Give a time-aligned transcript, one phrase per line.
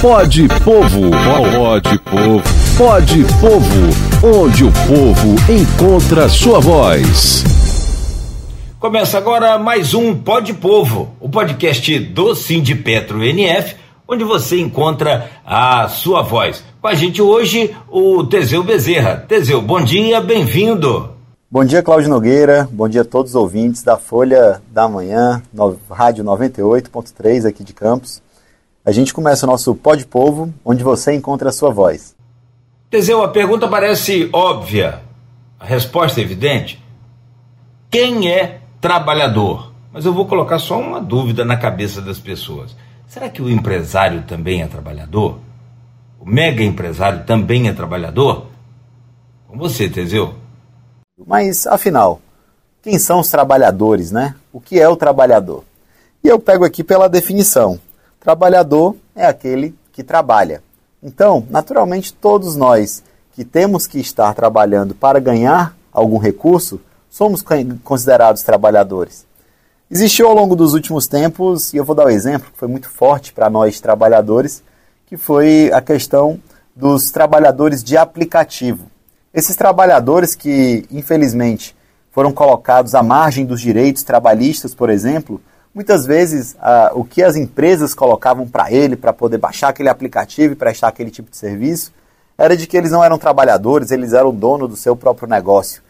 [0.00, 1.10] Pode Povo.
[1.54, 2.42] Pode Povo.
[2.78, 4.40] Pode Povo.
[4.42, 7.44] Onde o povo encontra sua voz.
[8.78, 12.34] Começa agora mais um Pode Povo, o podcast do
[12.82, 13.76] Petro NF,
[14.08, 16.64] onde você encontra a sua voz.
[16.80, 19.18] Com a gente hoje, o Teseu Bezerra.
[19.28, 21.10] Teseu, bom dia, bem-vindo.
[21.50, 22.66] Bom dia, Cláudio Nogueira.
[22.72, 27.74] Bom dia a todos os ouvintes da Folha da Manhã, no, Rádio 98.3 aqui de
[27.74, 28.22] Campos.
[28.90, 32.16] A gente começa o nosso Pod Povo, onde você encontra a sua voz.
[32.90, 35.00] Teseu, a pergunta parece óbvia,
[35.60, 36.84] a resposta é evidente.
[37.88, 39.72] Quem é trabalhador?
[39.92, 42.74] Mas eu vou colocar só uma dúvida na cabeça das pessoas.
[43.06, 45.38] Será que o empresário também é trabalhador?
[46.18, 48.46] O mega empresário também é trabalhador?
[49.46, 50.34] Com você, Teseu.
[51.24, 52.20] Mas, afinal,
[52.82, 54.34] quem são os trabalhadores, né?
[54.52, 55.62] O que é o trabalhador?
[56.24, 57.78] E eu pego aqui pela definição.
[58.20, 60.62] Trabalhador é aquele que trabalha.
[61.02, 67.42] Então, naturalmente, todos nós que temos que estar trabalhando para ganhar algum recurso, somos
[67.82, 69.24] considerados trabalhadores.
[69.90, 72.90] Existiu ao longo dos últimos tempos, e eu vou dar um exemplo que foi muito
[72.90, 74.62] forte para nós trabalhadores,
[75.06, 76.38] que foi a questão
[76.76, 78.90] dos trabalhadores de aplicativo.
[79.32, 81.74] Esses trabalhadores que, infelizmente,
[82.12, 85.40] foram colocados à margem dos direitos trabalhistas, por exemplo,
[85.74, 90.52] muitas vezes ah, o que as empresas colocavam para ele, para poder baixar aquele aplicativo
[90.52, 91.92] e prestar aquele tipo de serviço,
[92.36, 95.82] era de que eles não eram trabalhadores, eles eram dono do seu próprio negócio.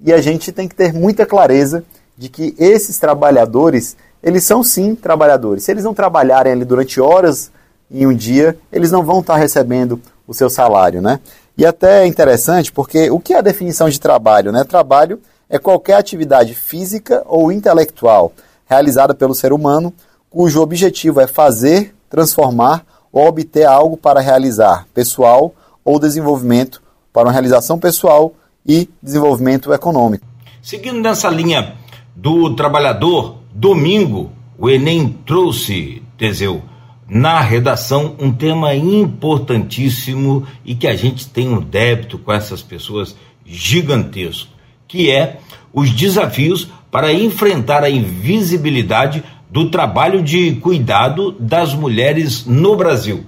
[0.00, 1.84] E a gente tem que ter muita clareza
[2.16, 5.64] de que esses trabalhadores, eles são sim trabalhadores.
[5.64, 7.50] Se eles não trabalharem ali durante horas
[7.90, 11.20] em um dia, eles não vão estar recebendo o seu salário, né?
[11.56, 14.52] E até é interessante porque o que é a definição de trabalho?
[14.52, 14.62] Né?
[14.64, 18.32] Trabalho é qualquer atividade física ou intelectual
[18.66, 19.92] realizada pelo ser humano
[20.28, 27.32] cujo objetivo é fazer, transformar ou obter algo para realizar, pessoal ou desenvolvimento para uma
[27.32, 28.34] realização pessoal
[28.66, 30.26] e desenvolvimento econômico.
[30.60, 31.74] Seguindo nessa linha
[32.14, 36.62] do trabalhador, domingo o Enem trouxe, Teseu,
[37.08, 43.14] na redação um tema importantíssimo e que a gente tem um débito com essas pessoas
[43.44, 44.50] gigantesco,
[44.88, 45.38] que é
[45.72, 53.26] os desafios para enfrentar a invisibilidade do trabalho de cuidado das mulheres no Brasil.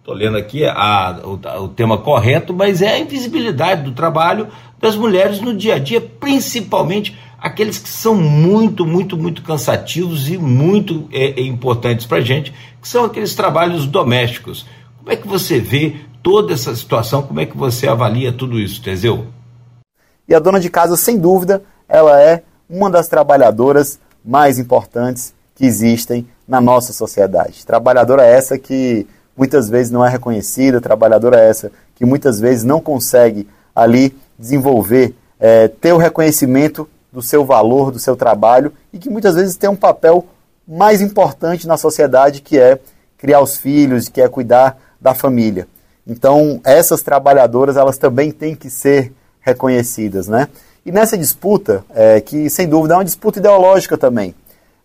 [0.00, 4.94] Estou lendo aqui a, o, o tema correto, mas é a invisibilidade do trabalho das
[4.96, 11.08] mulheres no dia a dia, principalmente aqueles que são muito, muito, muito cansativos e muito
[11.10, 12.52] é, é importantes para a gente,
[12.82, 14.66] que são aqueles trabalhos domésticos.
[14.98, 17.22] Como é que você vê toda essa situação?
[17.22, 19.28] Como é que você avalia tudo isso, Teseu?
[20.28, 25.64] E a dona de casa, sem dúvida, ela é uma das trabalhadoras mais importantes que
[25.64, 27.64] existem na nossa sociedade.
[27.64, 29.06] Trabalhadora essa que
[29.36, 35.68] muitas vezes não é reconhecida, trabalhadora essa que muitas vezes não consegue ali desenvolver, é,
[35.68, 39.76] ter o reconhecimento do seu valor, do seu trabalho e que muitas vezes tem um
[39.76, 40.26] papel
[40.66, 42.78] mais importante na sociedade que é
[43.16, 45.66] criar os filhos, que é cuidar da família.
[46.06, 50.48] Então, essas trabalhadoras, elas também têm que ser reconhecidas, né?
[50.86, 54.32] E nessa disputa, é, que sem dúvida é uma disputa ideológica também,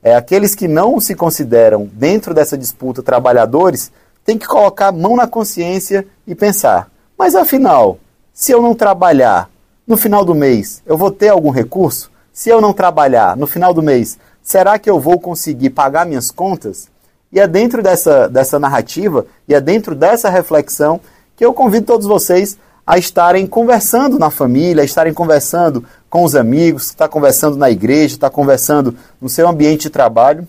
[0.02, 3.92] é, aqueles que não se consideram dentro dessa disputa trabalhadores
[4.26, 8.00] têm que colocar a mão na consciência e pensar: mas afinal,
[8.34, 9.48] se eu não trabalhar
[9.86, 12.10] no final do mês, eu vou ter algum recurso?
[12.34, 16.32] Se eu não trabalhar no final do mês, será que eu vou conseguir pagar minhas
[16.32, 16.90] contas?
[17.32, 21.00] E é dentro dessa, dessa narrativa e é dentro dessa reflexão
[21.36, 26.36] que eu convido todos vocês a estarem conversando na família, a estarem conversando com os
[26.36, 30.48] amigos, estar conversando na igreja, estar conversando no seu ambiente de trabalho.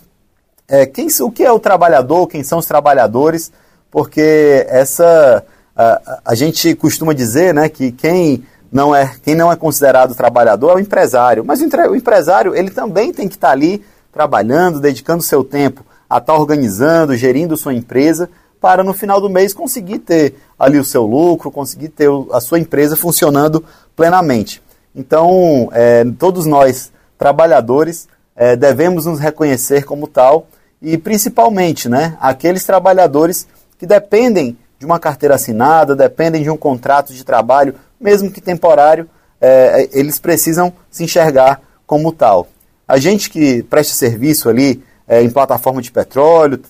[0.67, 3.53] É, quem, o que é o trabalhador, quem são os trabalhadores,
[3.91, 5.45] porque essa
[5.77, 10.71] a, a gente costuma dizer né, que quem não é quem não é considerado trabalhador
[10.71, 11.45] é o empresário.
[11.45, 16.35] Mas o empresário ele também tem que estar ali trabalhando, dedicando seu tempo a estar
[16.35, 18.29] organizando, gerindo sua empresa
[18.63, 22.61] para no final do mês conseguir ter ali o seu lucro, conseguir ter a sua
[22.61, 23.65] empresa funcionando
[23.97, 24.63] plenamente.
[24.95, 30.47] Então, é, todos nós, trabalhadores, é, devemos nos reconhecer como tal
[30.81, 37.13] e principalmente né, aqueles trabalhadores que dependem de uma carteira assinada, dependem de um contrato
[37.13, 39.09] de trabalho mesmo que temporário,
[39.41, 42.49] é, eles precisam se enxergar como tal.
[42.87, 46.61] A gente que presta serviço ali é, em plataforma de petróleo,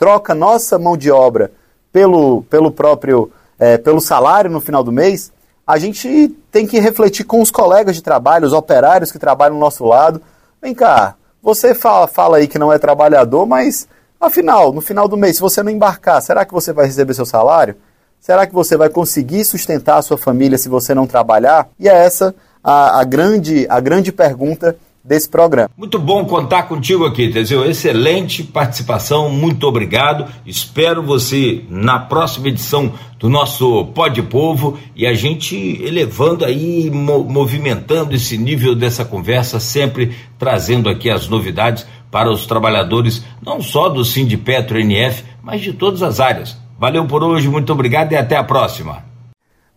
[0.00, 1.52] troca nossa mão de obra
[1.92, 5.30] pelo, pelo próprio é, pelo salário no final do mês,
[5.64, 9.60] a gente tem que refletir com os colegas de trabalho, os operários que trabalham do
[9.60, 10.20] nosso lado.
[10.60, 13.86] Vem cá, você fala, fala aí que não é trabalhador, mas
[14.20, 17.24] Afinal, no final do mês, se você não embarcar, será que você vai receber seu
[17.24, 17.74] salário?
[18.20, 21.70] Será que você vai conseguir sustentar a sua família se você não trabalhar?
[21.78, 25.70] E é essa a, a grande, a grande pergunta desse programa.
[25.76, 27.64] Muito bom contar contigo aqui, Teseu.
[27.64, 30.30] Excelente participação, muito obrigado.
[30.46, 38.14] Espero você na próxima edição do nosso Pode Povo e a gente elevando aí, movimentando
[38.14, 44.04] esse nível dessa conversa, sempre trazendo aqui as novidades para os trabalhadores, não só do
[44.04, 46.56] Sindipetro NF, mas de todas as áreas.
[46.78, 49.04] Valeu por hoje, muito obrigado e até a próxima.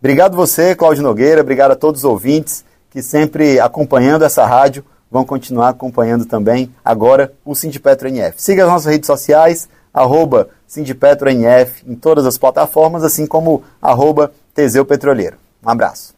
[0.00, 4.84] Obrigado você, Cláudio Nogueira, obrigado a todos os ouvintes que sempre acompanhando essa rádio
[5.14, 8.34] vão continuar acompanhando também agora o Sindipetro NF.
[8.36, 14.84] Siga as nossas redes sociais, arroba NF em todas as plataformas, assim como arroba Teseu
[14.84, 15.36] Petroleiro.
[15.64, 16.14] Um abraço.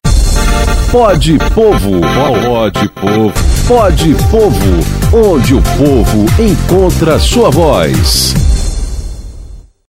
[0.90, 2.00] Pode Povo,
[2.46, 3.32] pode Povo,
[3.68, 8.55] pode Povo, onde o povo encontra sua voz.